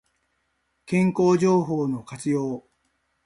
[0.87, 2.63] 健康情報の活用